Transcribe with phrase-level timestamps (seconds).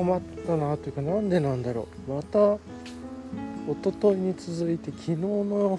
[0.00, 2.12] 困ったなというかなんでなんだろう。
[2.12, 2.58] また一
[3.84, 5.78] 昨日に続いて昨日の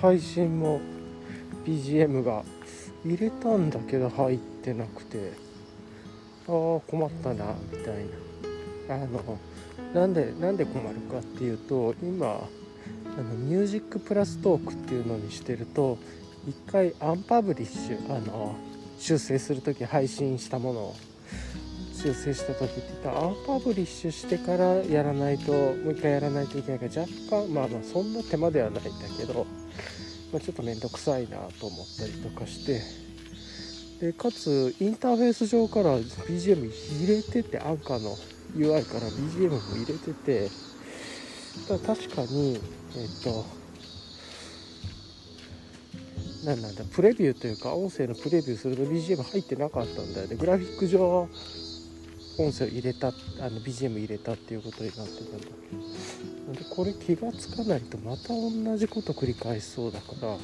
[0.00, 0.80] 配信も
[1.66, 2.42] BGM が
[3.04, 5.32] 入れたんだけど入ってなくて
[6.48, 7.96] ああ困ったなみたい
[8.88, 8.94] な。
[8.94, 9.38] あの
[9.94, 15.98] なんでなんで困るかっていうと今あのミュージックプラストークっていうのにしてると
[16.48, 18.56] 一回アンパブリッシュあの
[18.98, 20.96] 修正する時配信したものを
[22.02, 29.46] 修正した時って言ったらアンパブリッシュしてからやらないともう一回やらないといけないから若干まあまあそんな手間ではないんだけど、
[30.32, 32.80] まあ、ちょっと面倒くさいなと思ったりとかして
[34.00, 36.72] でかつインターフェース上から BGM
[37.04, 38.16] 入れててアンカーの
[38.56, 40.50] UI から BGM も入れてて
[41.68, 42.58] だ確かに
[42.96, 43.44] えっと
[46.44, 50.34] 何なんだプレビューというか音声のプレビューすると BGM 入ってなかったんだよね。
[50.34, 51.28] グラフィック上は
[52.38, 55.46] 音声を入れたあの BGM 入れたっていうことになってたんだ。
[56.58, 60.36] でこれ気が付かないとまた同じこと繰り返しそうだから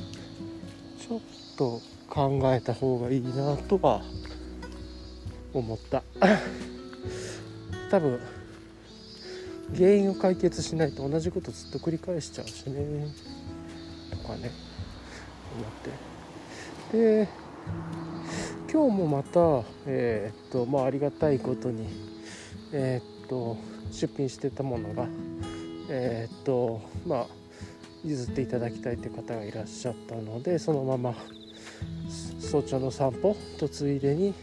[0.98, 1.20] ちょっ
[1.56, 4.02] と考えた方がいいなとは
[5.52, 6.02] 思った。
[7.90, 8.20] 多分
[9.74, 13.08] 原因を解決しないと同じことずっと繰り返しちゃうしね。
[14.10, 14.50] とかね
[15.56, 15.70] 思っ
[16.90, 17.18] て。
[17.24, 17.28] で
[18.70, 21.86] 今日もまたえー、っとまあありがたいことに
[22.70, 23.56] えー、っと
[23.90, 25.06] 出品してたものが
[25.88, 27.26] え、っとまあ
[28.04, 31.14] 譲っていただきたいという方がいらっしゃったのでそのまま
[32.40, 34.34] 早朝の散歩とついでに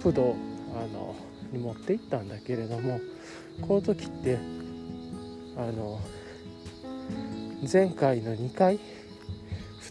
[0.00, 0.36] プド
[0.76, 1.16] あの
[1.50, 3.00] に持って行ったんだけれども
[3.60, 4.38] この時って
[5.56, 6.00] あの
[7.70, 8.78] 前回の2回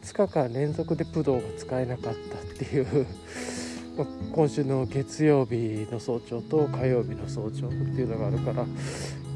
[0.02, 3.06] 2日間連続でプドウが使えなかったっていう。
[4.34, 8.66] 今週の月曜日の早朝と火曜日の早朝っていうのがあるから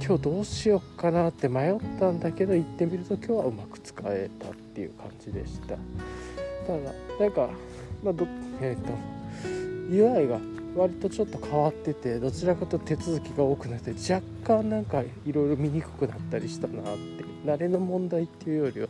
[0.04, 5.76] 今日どうしようかなって迷ったんだけど行ってみると今日はうまく使えたっていう感じでした。
[6.66, 7.50] ただなんか、
[8.02, 8.26] まあ、ど
[8.62, 8.94] えっ、ー、と
[9.90, 10.40] UI が
[10.76, 18.88] 割とちょっと変わっててどちらかと手続きが多くなって若干なんかいろいろ見にくくなったりしたなって慣れの問題っていうよりは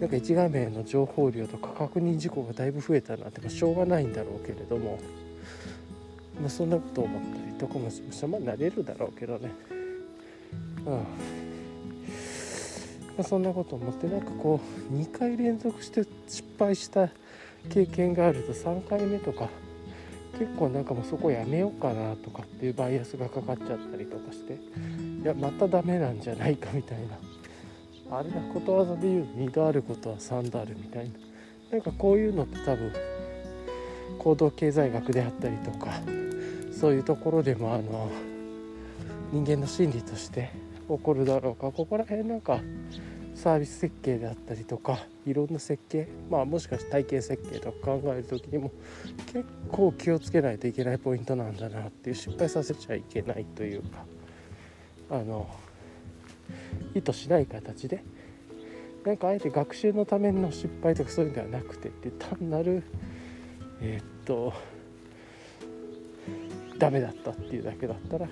[0.00, 4.98] なんか一画面の情報量とか確認事項がだいぶ増えたなって、しょうがないんだろうけれども、
[6.40, 9.50] まあ、そんなこと思ったりとかもしましたまあ慣れるだろうけどね。
[10.86, 11.00] うん、ま
[13.18, 14.60] あ、そんなこと思ってなんかこ
[14.90, 17.08] う2回連続して失敗した
[17.68, 19.48] 経験があると3回目とか
[20.38, 27.27] 結構なんかもうそこやめようかなとかっていうバイアスがかかっちゃったりとかしていやまたダメなんじゃないかみたいな。
[28.10, 31.10] あれだことわざで言う2度あることは3度あるみたいな。
[31.70, 32.92] なんかこういうのって多分
[34.18, 36.00] 行動経済学であったりとか
[36.72, 38.10] そういうところでもあの
[39.32, 40.50] 人間の心理として
[40.88, 41.70] 起こるだろうか。
[41.70, 42.60] ここら辺なんか
[43.34, 48.72] サービス設計であったりとかいろんな設計まあもしかして体験設計とか考える時にも
[49.32, 54.04] 結構気をつけないといけないポイントなんだなっていう失敗させちゃいけないというか
[55.10, 55.48] あの
[56.94, 58.02] 意図しない形で
[59.04, 62.82] なんかあえて学習のための失敗とかそういうんではなくてって単なる
[63.80, 64.52] えー、っと
[66.78, 68.28] ダメだったっていうだけだったら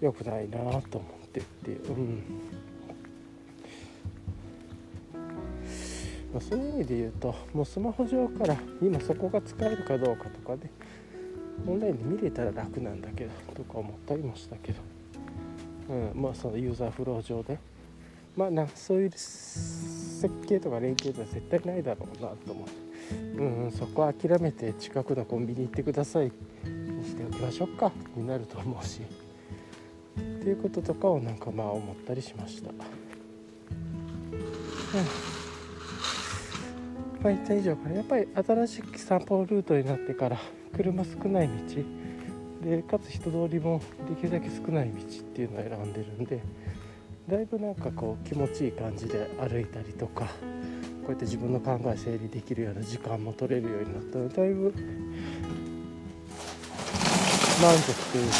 [0.00, 2.22] 良くないなと思ってっていう、うん。
[6.32, 10.70] まあ、そういう意味で言うともうスマホ上から今そこが使えるかどうかとかで
[11.66, 14.80] オンラインで見れたら楽なんだけどとか思ったりもしたけど、
[15.88, 17.58] うん、まあそのユーザーフロー上で。
[18.36, 22.72] まあなそういう設計とか連携とは絶対ないだろうなと思って、
[23.36, 26.30] うん、そこは諦めて近くのコンビニ行ってください。
[26.64, 27.90] にしておきましょうか。
[28.16, 29.00] になると思うし。
[29.00, 29.04] っ
[30.20, 32.70] ていうこととかをなんかまあ思ったりしました。
[32.70, 32.76] うん。
[37.20, 37.96] まあ、言った以上かな。
[37.96, 40.38] やっぱり新しく散歩ルートになってから
[40.76, 41.54] 車少ない道
[42.62, 46.40] でかつ人通りもできるだけ少ない道っていうのを選んでるんで
[47.28, 50.30] だいぶなんかこう気持ちいい感じで歩いたりとかこ
[51.08, 54.74] うやって自分の考え整理できるような時間も取れるようになったのでだいぶ
[57.60, 58.34] 満足というか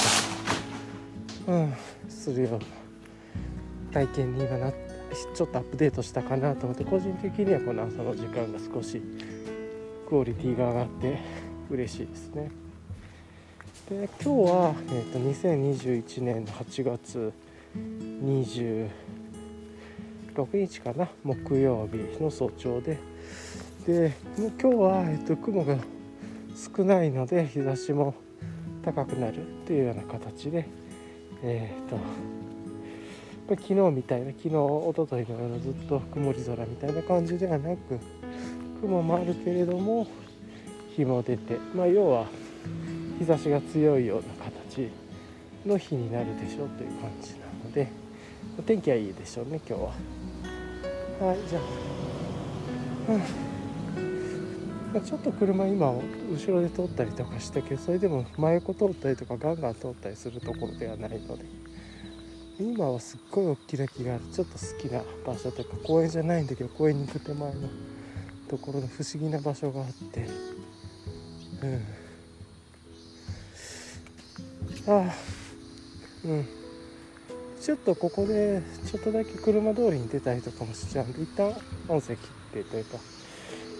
[1.48, 1.74] うん
[2.08, 2.58] するような
[3.92, 4.88] 体験に今なって
[5.34, 9.02] ちょっとアップデートしたかなと思って個人的にはこの朝の時間が少し
[10.08, 11.18] クオリティが上がって
[11.70, 12.50] 嬉しいですね。
[13.88, 17.32] で今日は、えーと、2021年の8月
[17.74, 18.90] 26
[20.52, 22.98] 日かな木曜日の早朝で
[23.86, 25.78] でもう今日は、えーと雲が
[26.76, 28.14] 少ないので日差しも
[28.84, 30.68] 高くなるっていうような形で
[31.42, 31.98] えー、っと
[33.56, 37.98] 昨日みたいな昨日一昨日のようなずっと曇り空みたいな感じではなく
[38.82, 40.06] 雲もあるけれども
[40.94, 42.26] 日も出てまあ要は
[43.18, 44.90] 日差しが強いような形
[45.66, 47.88] の日になるでしょうという感じなので
[48.58, 49.88] お天気はいいでしょうね今日は。
[51.28, 51.62] はいじゃあ、
[54.94, 61.44] うん、ちょっと車今後ろで通ったりとかしたけどそれでも真横通ったりとかガンガン通ったりするところではないので。
[62.60, 64.24] 今はすっごい大きな木がある。
[64.32, 67.68] ちょっと好きな場所というか公園じゃないんだけど公園に行く手前の
[68.48, 70.26] ところの不思議な場所があって。
[71.62, 71.97] うん。
[74.88, 75.14] あ
[76.24, 76.46] うん。
[77.60, 81.48] ちょっとここでちょっとだけ車通りに出たりとかもしちゃうんで一旦
[81.88, 82.28] 音声切
[82.60, 82.98] ってというか。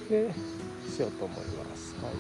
[0.09, 0.31] で
[0.91, 1.95] しようと思います。
[2.03, 2.13] はい。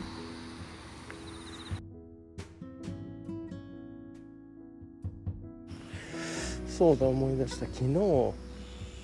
[6.69, 7.67] そうだ思い出した。
[7.67, 7.89] 昨日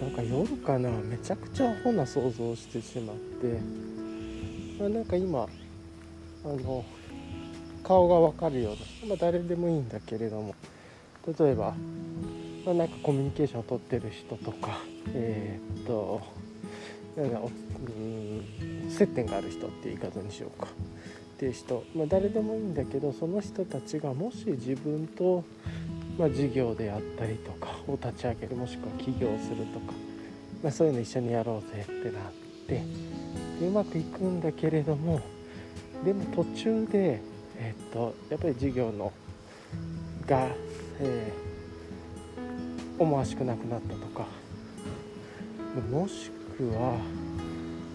[0.01, 0.91] なんか夜かな。
[0.91, 3.59] めちゃくちゃアホな想像をしてしまって、
[4.79, 5.49] まあ、なんか今
[6.45, 6.85] あの
[7.85, 10.55] 顔が分かるような、まあ、誰でもいいんだけれども
[11.39, 11.75] 例えば、
[12.65, 14.79] まあ、なんかコミュニケーションをとってる人とか
[15.15, 16.21] えー、っと
[17.17, 20.67] なんかうん接点がある人っていう言い方にしようか。
[20.67, 25.43] っていう人、まあ、誰でもいいんだけどその人たちがもし自分と
[26.19, 29.93] まあ、事業であったりとかを立ち上げるもしくは起業するとか、
[30.63, 32.33] まあ、そういうの一緒にやろうぜってなっ
[32.69, 32.83] て
[33.61, 35.21] でうまくいくんだけれども
[36.05, 37.21] でも途中で、
[37.65, 39.13] えっとやっぱり事業の
[40.27, 40.49] が、
[41.01, 44.27] えー、思わしくなくなったとか
[45.91, 46.99] もしくは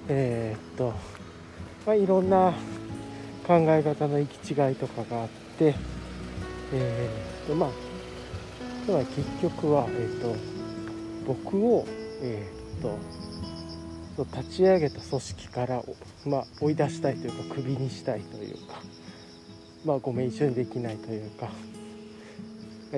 [0.07, 0.93] えー、っと、
[1.85, 2.51] まあ、いろんな
[3.45, 5.27] 考え方の行き違いとかがあっ
[5.57, 5.75] て、
[6.73, 7.69] えー、っとまあ
[8.85, 10.35] つまり結局は、えーと、
[11.27, 11.85] 僕を、
[12.23, 12.97] えーと、
[14.35, 15.83] 立ち上げた組織から、
[16.25, 18.81] まあ、追い出したいというかクビにしたいというか、
[19.85, 21.49] まあ、ごめん一緒にできないというか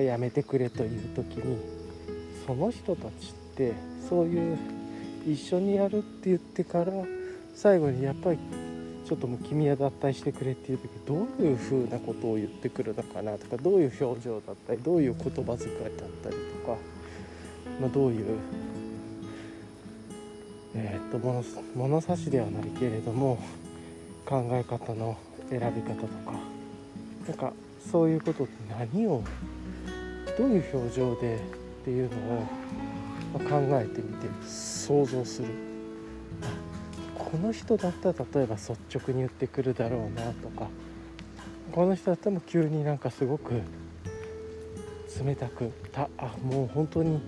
[0.00, 1.58] やめてくれという時に
[2.46, 3.72] その人たちって
[4.08, 4.58] そういう
[5.26, 6.92] 一緒にやるって言ってから
[7.54, 8.38] 最後にやっぱり
[9.04, 16.78] ちょっともう君は脱退してくれっていう時どういうふうなことを言ってくるのかなとかどういう表情だったりどういう言葉遣いだったりとか、
[17.80, 18.38] まあ、どういう、
[20.74, 21.44] えー、っと物
[21.74, 23.38] 物差しではないけれども
[24.24, 25.16] 考え方の
[25.50, 26.61] 選び方とか
[27.26, 27.52] なんか
[27.90, 28.52] そういうことって
[28.94, 29.22] 何を
[30.36, 32.34] どういう表情でっていうの
[33.34, 35.48] を考えてみて想像する。
[37.32, 40.68] この人だったら例えば率直に言ってくるだろうなとか
[41.72, 43.62] この人だったら急になんかすごく
[45.24, 47.20] 冷たくたあもう本当に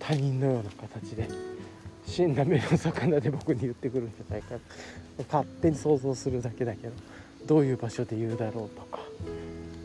[0.00, 1.28] 他人のような形で
[2.04, 4.56] 死んだ目の魚で僕に言ってくるんじゃないか
[5.30, 6.92] 勝手に想像するだけだけど
[7.46, 9.00] どういう場所で言うだろうとか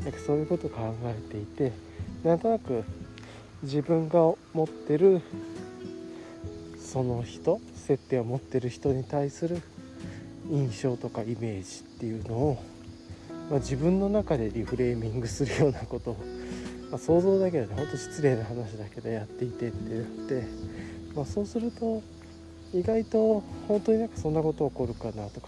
[0.03, 1.71] なんかそういうことを考えていて
[2.23, 2.83] なんとなく
[3.63, 4.19] 自分が
[4.53, 5.21] 持ってる
[6.77, 9.61] その人接点を持ってる人に対する
[10.49, 12.63] 印象とかイメージっていうのを、
[13.49, 16.17] まあ、自分の中でリフレーミングするようなことを、
[16.91, 20.43] まあ、想像だけで本当失礼な話だけどやっていてってなって、
[21.15, 22.01] まあ、そうすると
[22.73, 25.47] 意外と本当になんかそんなこと起こるかなとか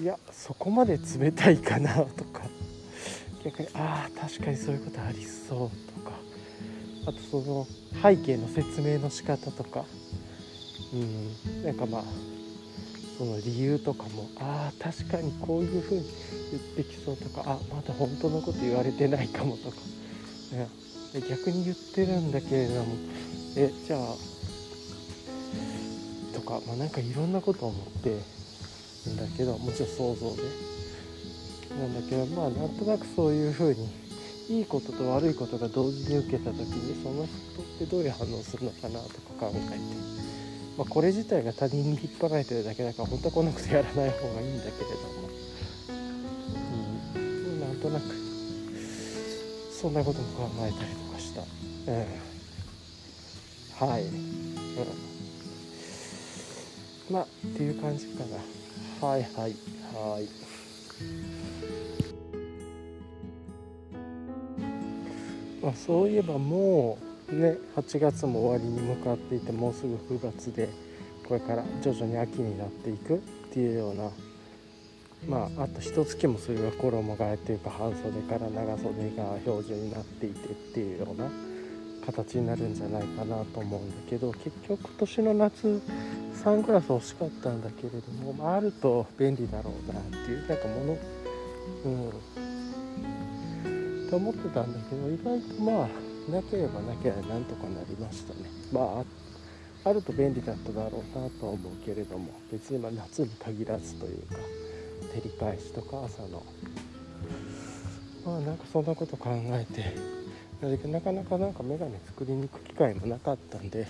[0.00, 2.42] いやそこまで冷たいかなとか。
[3.44, 5.70] 逆にああ確かにそういうことありそう
[6.02, 6.16] とか。
[7.06, 7.66] あとその
[8.00, 9.84] 背景の説明の仕方とか。
[10.92, 11.64] うん。
[11.64, 12.02] なんかまあ
[13.18, 16.04] その理由とかもああ確かにこういうふうに
[16.52, 17.42] 言ってきそうとか。
[17.46, 19.76] あまだ本当のこと言われてないかもとか、
[20.52, 20.68] ね、
[21.28, 22.94] 逆に言ってるんだけれども。
[23.56, 24.14] えじゃあ。
[26.34, 28.37] とか、まあ、なんかいろんなこと思って。
[29.08, 30.42] んだけどもちろん想像で
[31.78, 33.88] なんだけどまあなんとなくそういうふうに
[34.48, 40.18] いいことと悪いことが同時に受けた時にその人ってどういう反応するのかなとか考えて。
[40.78, 45.28] まあ、これ自体が他人に引っ張られてるだけだから本当はこんなことやらない方がいいんだけれども、
[47.16, 48.04] うん、なんとなく
[49.72, 51.42] そんなことも考えたりとかした、
[53.82, 54.54] うん、はい、うん、
[57.10, 58.38] まあっていう感じかな。
[59.00, 59.54] はいはい
[59.94, 60.28] はい。
[65.62, 66.98] まあそういえばも
[67.30, 70.68] うね8月も終わりに向かっていてもうすぐ9月で
[71.26, 73.18] これから徐々に秋になっていくっ
[73.52, 74.10] ていうような
[75.28, 81.28] まああと一月もそれは衣替えっていうか半袖から長袖が標準になっていてっていうような
[82.12, 85.82] 形になるんじゃないかなと思うんだけど結局今年の夏
[86.32, 90.96] サングラス欲しかったんだけれども、まあ、あると便利だろうなっていうなんかもの
[91.84, 92.12] うん。
[94.08, 95.88] と思ってたんだけど意外とまあ
[96.32, 98.48] なければなければなんとかなりましたね。
[98.72, 99.04] ま
[99.84, 104.36] ああると便利だっただろうなとは思うけれども別にま夏に限らずというか
[105.14, 106.42] 照り返しとか朝の。
[108.24, 110.17] まあなんかそんなこと考えて
[110.60, 113.86] なかなかなんか眼鏡作りに行く機会もなかったんで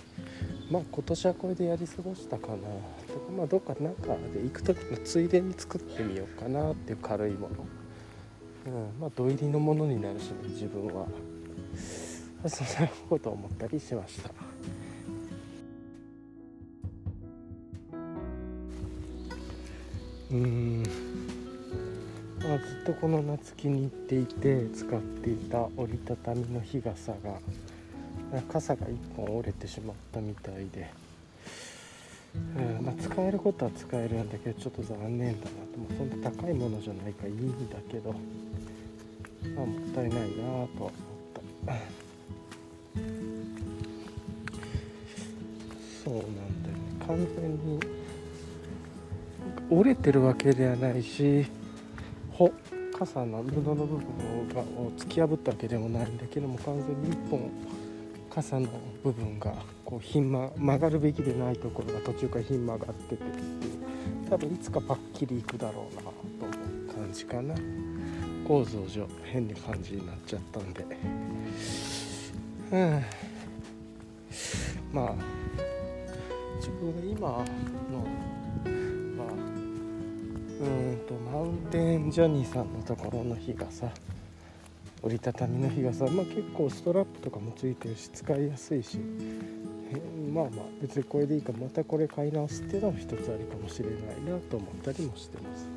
[0.69, 2.53] まあ今年はこれでやり過ごしたかな。
[2.53, 7.55] とかまあどっか中で行く時のついでに作ってみようかなっていう軽いもの、
[8.67, 11.07] うん、まあ土入りのものになるしね自分は。
[12.47, 14.29] そんなこと思ったりしました。
[20.31, 21.08] うん。
[22.49, 27.19] まあ、ずっとこの夏気に入っていて使っていた折りたたみの日傘が
[28.51, 30.89] 傘が1本折れてしまったみたいで、
[32.57, 35.95] うんまあ、使えることは使えるんだけどちょっと残念だなと。
[35.95, 38.13] そんな高いものじゃないかいいんだけど、
[39.55, 40.39] まあ、もったいないなと
[40.75, 40.91] 思っ
[41.67, 41.73] た。
[46.03, 47.05] そうなんだよね。
[47.05, 47.79] 完全に
[49.69, 51.58] 折れてるわけではないし。
[52.39, 52.53] ほ
[52.97, 57.51] 傘の布の部分がを突き破ったわけでもないんだけども完全に1本
[58.29, 58.69] 傘の
[59.03, 59.53] 部分が
[59.83, 63.39] こうひん、ま、曲がるべきでないところが途中からひん曲がっててってい
[64.25, 66.47] う多分いつかパッキリいくだろうなと思
[66.87, 67.55] う感じかな。
[68.47, 70.85] 構造上変な感じになっちゃったんで。
[72.71, 73.03] うん。
[74.93, 75.13] まあ
[76.57, 77.27] 自分が今
[77.91, 78.28] の
[80.59, 83.89] うんとマウンテンジャニーさんのところの日傘
[85.01, 88.99] 折りたたみの日傘、まあ、結構ストラップとかもついてるし使いやすいし
[90.33, 93.97] まあまあ別にこれでいいかまたこれ買い直すっていうのも一つありかもしれない
[94.33, 95.67] なと思ったりもしてます、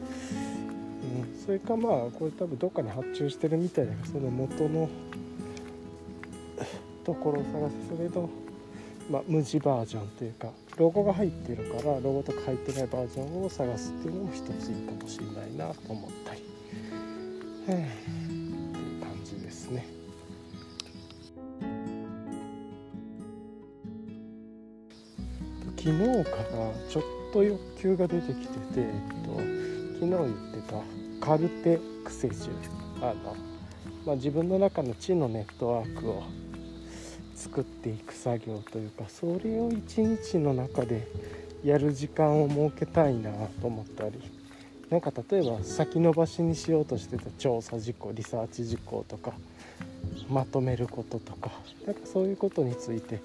[1.37, 4.89] うん、それかまあこれ多分どっかに発注してるみたいだけどその元の
[7.05, 7.97] ところを探す。
[7.97, 8.29] それの
[9.11, 16.45] まあ、無地バージョンというかロゴが入ってるからロゴとか入ってないバージョンを探すっていうのも一ついいかもしれないなと思ったり、っ
[17.65, 19.87] ていう感じですね。
[25.77, 27.03] 昨日からちょっ
[27.33, 30.73] と欲求が出てきてて、えっと、昨日言って
[31.21, 32.53] たカルテクセジュ
[33.01, 33.37] あの、
[34.07, 36.23] まあ、自分の中の知のネットワークを
[37.43, 41.09] 作っていく作業というかそれを一日の中で
[41.65, 44.21] やる時間を設けたいなと思ったり
[44.91, 49.33] なんか例えば先延ばしにしようとしてた調査事項リサーチ事項とか
[50.31, 51.51] まとめることとか
[51.85, 53.21] なんかそういうことについて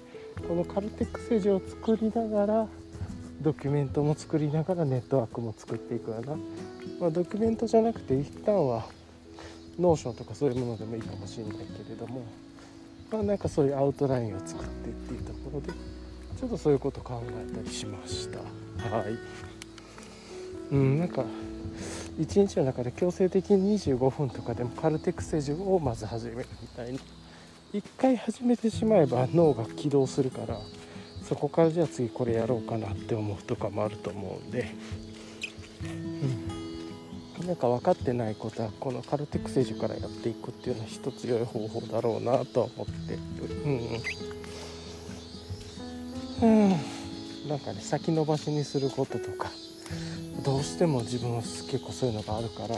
[0.48, 2.66] このカルテックセジを作りながら
[3.40, 6.36] ドキュメントも作りながらネットワークも作っていくような、
[6.98, 8.86] まあ、ドキュメントじゃなくて一旦は
[9.78, 12.22] Notion とかそういうものでもいいかもしれないけれども
[13.10, 15.72] まあ、なんかそういうアウトラインを作ってっていうところで
[16.38, 18.38] ちょっとそういうこと考えたりしました。
[18.38, 19.18] はい。
[20.70, 21.24] うんなんか
[22.18, 27.00] 1日の中で強制的に25分とかでもカルテ・クセジュをまず始めるみたいに
[27.72, 30.58] 1回始めてしまえば脳が起動するから
[31.22, 34.74] そこからじゃあ次これやろうかなって思うとかもあると思うんで、
[35.82, 35.86] う
[36.26, 36.37] ん。
[37.48, 43.14] なんか分かってないことはこのカルテックセージからやっていくっていうのは一つ良い方法だろうなと思って。
[46.42, 46.70] うん、うん、
[47.48, 49.50] なんかね先延ばしにすることとか
[50.44, 52.76] どうしても自分は結構そういうのがあるから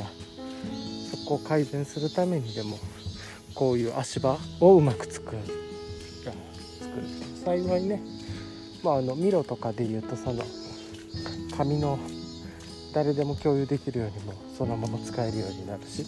[1.11, 2.79] そこを改善するためにでも
[3.57, 5.39] こういう足場をうまく作る。
[6.79, 8.01] 作る幸いね。
[8.85, 10.45] まああのミロとかで言うとその
[11.57, 11.99] 紙の
[12.93, 16.05] 誰でも共有できるようにもそのまま使えるようになるし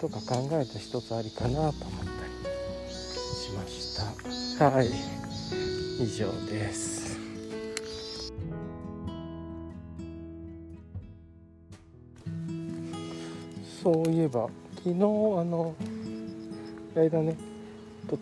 [0.00, 1.84] とか考えた一つありかなと思った
[2.88, 4.70] りしました。
[4.70, 4.88] はい。
[5.98, 7.18] 以上です。
[13.82, 14.98] そういえば昨日あ
[15.44, 15.74] の
[16.96, 17.36] あれだね。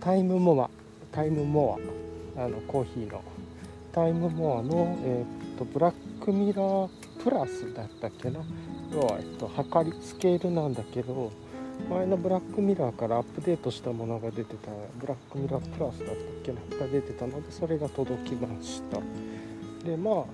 [0.01, 0.71] タイムモア。
[1.11, 1.79] タイムモ
[2.37, 2.45] ア。
[2.45, 3.23] あのコーヒーの。
[3.93, 8.41] タイムモアの、えー、っとブラックミラープラスだったっけな
[8.93, 11.33] 要は、えっと、測りスケールなんだけど
[11.89, 19.01] 前のブラックミラーからアップデートしたものが出てたブラックミラープラスだったっけなが出てたのでそれが届きました。
[19.85, 20.25] でまあ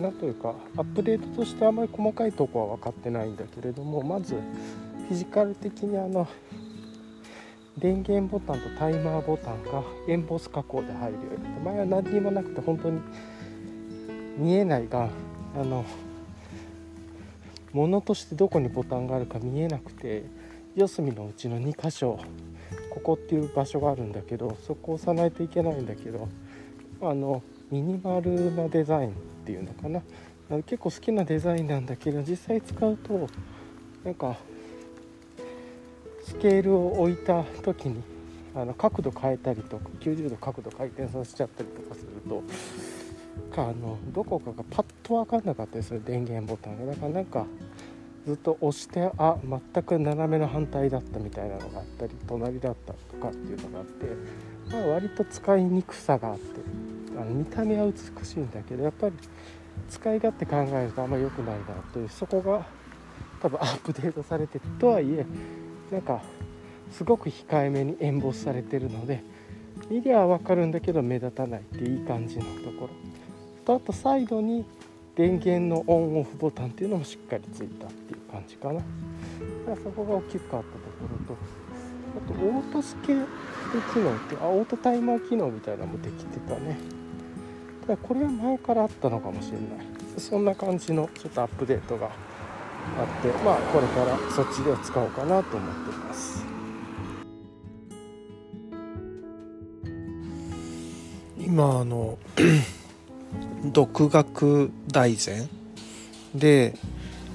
[0.00, 4.34] なんというかアップデートとしてあまり細かいとこは分かってないんだけれどもまず
[5.08, 6.26] フィジカル的にあの
[7.76, 13.00] 電源ボタンとタイマーボタンがエンボス加工で入るようになって前は何にもなくて本当に
[14.38, 15.08] 見えないが
[15.56, 15.84] あの
[17.72, 20.24] 物としてどこにボタンがあるか見えなくて
[20.74, 22.18] 四隅のうちの2箇所
[22.90, 26.28] ここっていう場所があるんだけどそこを押さないといけないんだけど
[27.02, 29.12] あのミニマルなデザインっ
[29.44, 30.02] ていうのかな。
[30.66, 33.28] 結構好きなデザインなんだけど実際使うと
[34.04, 34.36] なんか
[36.24, 38.02] スケールを置いた時に
[38.56, 42.42] あの角度変えたりとか90度角度回転させちゃったりとかすると
[43.40, 47.46] かあのどこかがパッと分かんなかったりする電源ボタンがだからなんか
[48.26, 54.06] ずっと押してあ全く斜めの反対だったみたいなのがあったり隣だったとかっていうのがあって、
[54.70, 56.60] まあ、割と使いにくさがあって
[57.16, 59.14] あの見た目は美しいんだけどやっぱり
[59.88, 62.66] 使い勝手考えるとあんま良くないなというそこが
[63.40, 65.26] 多分アップデートされてとはいえ
[65.90, 66.22] なんか
[66.92, 69.22] すごく控えめにエンボスされてるので
[69.88, 73.09] 見りゃ分かるんだけど目立たないっていい感じのところ。
[73.70, 74.64] とあとサイドに
[75.14, 78.80] 電源のオンオフボタンっていうのもしっかりついたっていう感じかな。
[79.84, 81.40] そこが大きく変わったところと
[82.16, 83.26] あとオートスケール
[83.94, 86.76] 機能ってあオートタイマー機能みたいなのもできてたね。
[87.82, 89.86] ただこれは前からあったのかもしれない。
[90.18, 92.12] そんな感じのちょっとアップデートがあっ
[93.22, 96.44] てまあこれからそっちで使おうかなと思ってます。
[101.38, 102.18] 今あの
[103.64, 105.48] 独学大全。
[106.34, 106.74] で、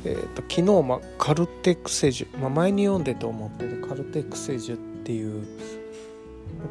[0.04, 5.46] えーと、昨日、ま、カルテクセジュ、ま、前に読んでと思ってるカルテクセジュっていう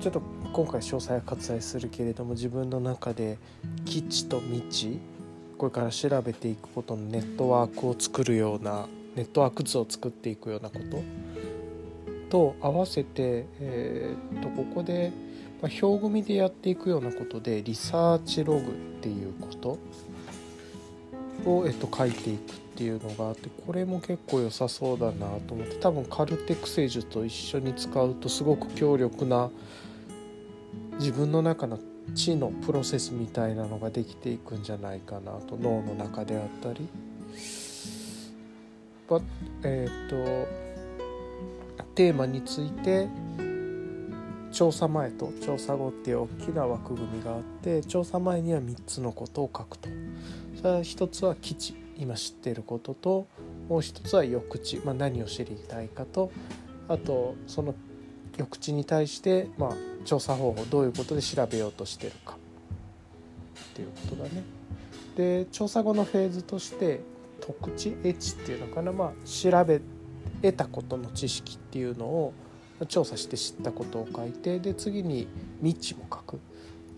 [0.01, 3.39] ちょっと今回詳細は割愛するけれども自分の中で
[3.85, 4.99] 基地と未知
[5.59, 10.79] これから調べていくことのネットワークを作るようなネットワーク図を作っていくようなこ
[12.29, 15.13] とと合わせて、えーとここで
[15.65, 18.65] まあ、表組でやっていくようなことでリサーチログっ
[19.01, 19.79] ていうこと
[21.51, 29.51] を、えっと、書いていくっていうのがあってこれも結構良さそうだなと思って多分カルテクセージュと一緒に使うとすごく強力な
[30.99, 31.79] 自分の中の
[32.15, 36.87] 知のプロセスみたいなのができていくんじゃないかなと脳の中であったり。
[39.63, 40.17] えっ、と
[41.95, 43.09] テーマについて
[44.55, 49.89] 調査前と調査後っていう大きな枠組みがあって調査前には3つのことを書くと。
[50.57, 53.27] それは1つは基地今知っていることと
[53.69, 56.31] もう1つは抑地、まあ、何を知りたいかと。
[56.87, 57.75] あとその
[58.37, 59.73] 抑地に対して、まあ、
[60.05, 62.37] 調査方法どういうことで調べようとしてるか。
[63.73, 64.45] っていうことだね。
[65.17, 67.01] で調査後のフェーズとして
[67.41, 69.81] 特地エッチっていうのかな、まあ、調べ
[70.43, 72.33] 得たことの知識っていうのを
[72.89, 75.29] 調査して知ったことを書いてで次に
[75.63, 76.41] 未知も書く。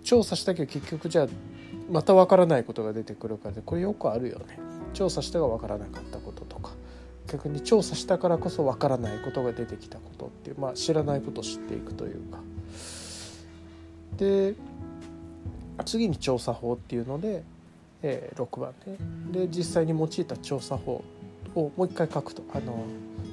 [0.05, 1.27] 調査したけど結局じゃあ
[1.91, 4.59] また分からないことが出てくるからでこれよくあるよね。
[4.95, 6.73] 調査したが分からなかったこととか。
[7.27, 12.39] 逆に調査したからこそ分からないことが出てきたことっていう、まあ、知らないことを知っていくというか。
[14.17, 14.55] で
[15.85, 17.43] 次に調査法っていうので、
[18.03, 18.97] えー、6番ね。
[19.33, 21.05] で実際に用いた調査法
[21.55, 22.43] をもう一回書くと。
[22.55, 22.87] あの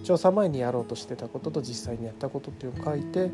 [0.03, 3.31] 調査前にやろうとしてたことと実際にやったことっていうのを書いて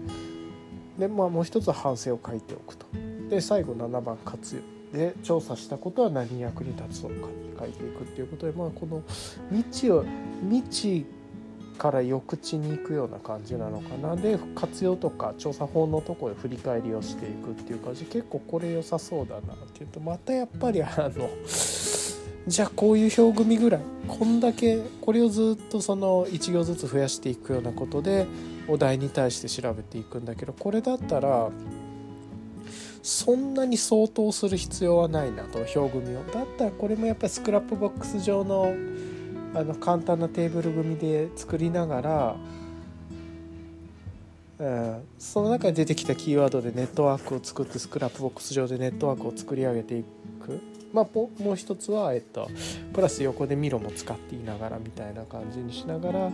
[0.98, 2.86] で、まあ、もう一つは反省を書いておくと。
[3.30, 9.04] で最後7番活用で調査したことは何役に立つのかに書いていくっていうことで、まあ、この
[9.52, 10.04] 未知を
[10.50, 11.06] 未知
[11.78, 14.16] から抑地に行くような感じなのかな。
[14.16, 18.06] で活用とか調査法のとこで振り返りをしていくっていう感じ。
[18.06, 21.30] 結構これ良さそうだなっていうとまたやっぱりあの
[22.50, 28.26] じゃあこういう表組ぐらいこんだけこれをずっとその1行ずつ増やしていくようなことで
[28.68, 31.52] お題に対して調べていくんだけどこれだったら
[33.04, 36.24] そんなに相当する必要はないなと表組を。
[36.24, 38.74] だったらこれもやっぱり Scrapbox 上の
[39.54, 42.36] あの簡単なテーブル組で作りながら、
[44.60, 50.19] うん、その中に出てきたキーワードでネットワークを作って Scrapbox 上でネットワークを作り上げていく。
[50.94, 52.50] まあ、もう一つは、えっと、
[52.94, 56.32] プラス横で Miro も使っていながらみたいな感じにしながら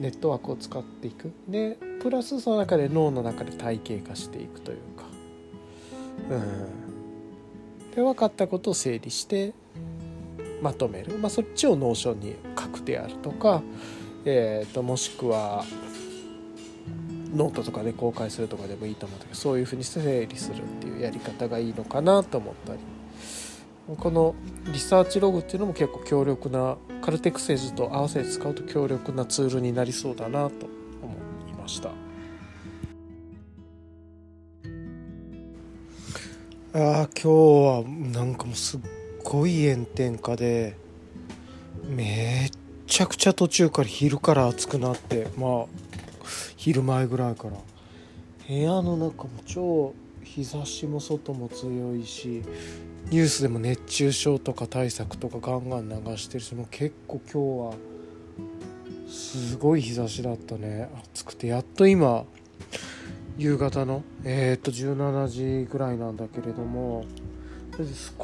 [0.00, 1.32] ネットワークを使っていく。
[1.48, 5.04] でプラスその中で脳の中で体系化していくというか。
[6.30, 7.94] うん。
[7.94, 9.52] で分かったことを整理して
[10.60, 13.62] まとめる、まあ、そっちを Notion に書くであるとか、
[14.24, 15.64] えーと、もしくは
[17.34, 22.78] ノートとかで公開するとかでもいいと思うんだけどそういうふうに整理するっていうやり方がいいのかなと思ったり。
[23.86, 24.34] この
[24.72, 30.66] リサーチログっていうのも結構強力なカルテクセージと合わせて使うと強力なツールになりそうだなと
[31.02, 31.14] 思
[31.50, 31.90] いました。
[36.76, 38.80] あ今日はなんかもうすっ
[39.22, 40.76] ごい炎天下で
[41.86, 42.50] めっ
[42.86, 45.66] ちゃくちゃ途中から昼から暑くなってまあ
[46.56, 47.58] 昼前ぐらいから。
[48.46, 52.42] 部屋の中も超日差しも外も強いし
[53.10, 57.94] ニュースでも熱中症とか対策とかガンガン流してるしもう結構今日は
[59.08, 60.88] すごい日差しだったね。
[61.12, 62.24] 暑くてやっと今
[63.36, 67.04] 夕方のえー、っと17時ぐらいなんだけれども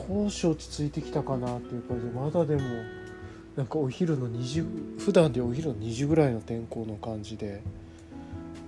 [0.06, 2.62] 少し落ち着いてきたかなっていう感じでまだでも
[3.56, 4.64] なんかお昼の2時
[5.04, 7.60] 普段でお昼の2時ぐらいの天候の感じで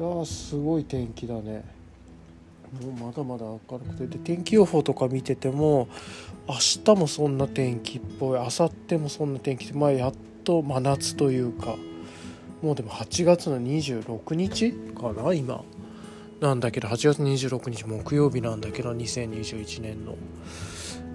[0.00, 1.81] あすごい天気だね。
[2.80, 4.06] もうまだまだ明るくて。
[4.06, 5.88] で天気予報とか見てても
[6.48, 6.54] 明
[6.84, 11.76] 日もそんな天気っぽい明後日もそんな天気でまあやっと真夏というか
[12.62, 15.62] もうでも8月の26日かな今。
[16.40, 20.16] なんだけど8月26日木曜日なんだけど2021年の。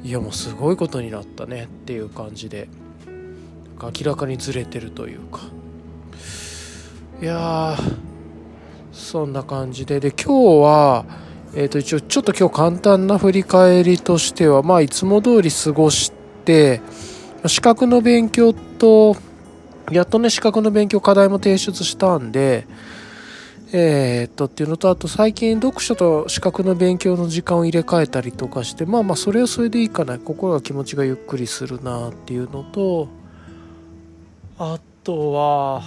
[0.03, 2.69] いやもうすごいことになったねっていう感じで。
[3.79, 5.41] 明らかにずれてるというか。
[7.21, 7.77] いや
[8.91, 9.99] そんな感じで。
[9.99, 11.05] で今日は
[11.59, 16.11] えー、と一応ちょっと今日簡単な振り返りとしてはまあいつも通り過ごし
[16.45, 16.81] て
[17.47, 19.15] 資格の勉強と
[19.91, 22.67] やっとね資格の勉強課題も提出したんで
[23.73, 30.19] えー、っとっていうのとあと最近読書と資格の勉強の時間を入れ替えたりとかしてまあまあそれはそれでいいかな。
[30.19, 33.07] 心が気持ちがゆっくりするなっていうのと
[34.59, 35.81] あとは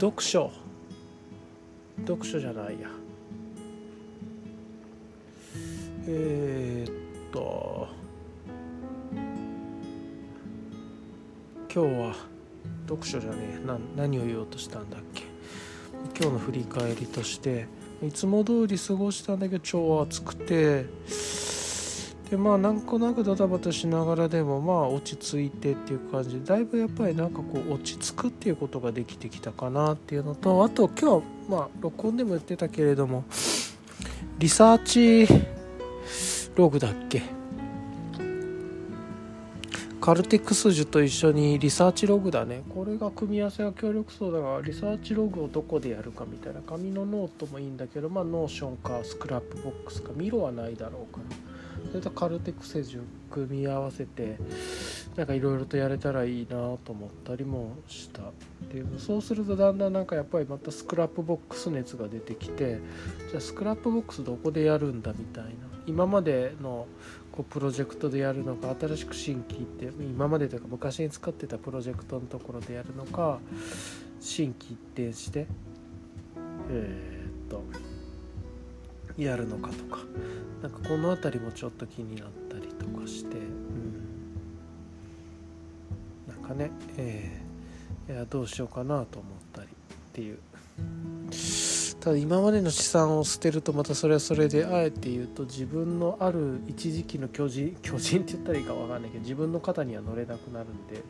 [0.00, 0.50] 読書。
[2.04, 3.05] 読書じゃないや。
[6.08, 7.88] えー、っと
[11.72, 12.14] 今日は
[12.88, 15.24] 読書じゃねえな何を言おうとしたんだっけ。
[16.18, 17.66] 今日の振り返りとして
[18.02, 20.86] いつも通り過ごしたんだけど超暑くて
[22.30, 33.24] でまあなんとなくドタバタしながらでもまあ落ち着いてっていう感じでだいぶやっぱりなんかこう落ち着くっていうことができてきたかなっていうのとあと今日まあ録音でも言ってたけれども
[34.38, 35.55] リサーチ
[36.56, 37.22] ログだっけ？
[40.00, 42.62] カルテ・クセジュと一緒にリサーチログだね。
[42.72, 46.60] これが組み合わせが強力そうだからリサーチログをどこでやるかみたいな。
[46.62, 51.36] 紙のノートもいいんだけどまあ Notion か Scrapbox か Miro はないだろうから。
[51.88, 54.38] それとカルテ・クセジュ組み合わせて
[55.14, 58.22] なんかいろいろとやれたらいいなと思ったりもした。
[58.72, 62.80] でそうするとだんだんなんかやっぱりまた Scrapbox 熱が出てきて
[63.30, 65.50] じゃあ Scrapbox どこでやるんだみたいな。
[65.86, 66.86] 今までの
[67.32, 73.38] こうプロジェクトでやるのか新しく新規って今までというか昔に使ってたプロジェクトのところでやるのか
[74.20, 75.46] 新規一転して
[76.70, 77.62] えー、っと
[79.16, 80.00] やるのかとか
[80.62, 84.02] なんかこの辺りもちょっと気になったりとかして、うん、
[86.28, 89.70] なんかね、えー、いやどうしようかなと思ったりっ
[90.12, 90.38] ていう。
[92.06, 101.02] ただ今までの資産を捨てるとまたそれはそれであえて言うと自分のある一時期の巨人巨人って言ったらいいか分かんないけど自分の肩には乗れなくなるんで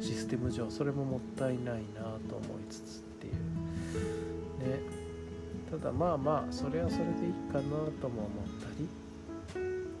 [0.00, 3.32] システム上それももったいないなと思いつつっていう。
[3.32, 4.78] ね。
[5.68, 7.62] ただまあまあそれはそれでいいかな
[8.00, 8.88] とも思ったり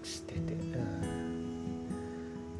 [0.04, 1.88] してて、うん、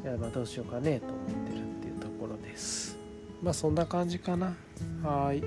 [0.03, 2.97] いやまあどうしようかねと思ってるっていうところです。
[3.41, 4.57] まあそんな感じかな。
[5.01, 5.41] はい。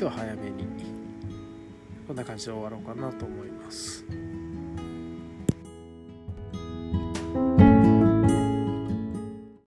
[0.00, 0.64] 今日は早めに
[2.06, 4.04] こんな感じで終わろうかなと思います。